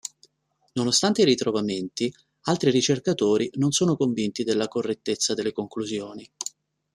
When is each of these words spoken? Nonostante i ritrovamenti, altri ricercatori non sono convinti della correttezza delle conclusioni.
Nonostante 0.73 1.21
i 1.21 1.25
ritrovamenti, 1.25 2.11
altri 2.45 2.71
ricercatori 2.71 3.51
non 3.57 3.71
sono 3.71 3.95
convinti 3.95 4.43
della 4.43 4.67
correttezza 4.67 5.35
delle 5.35 5.51
conclusioni. 5.51 6.27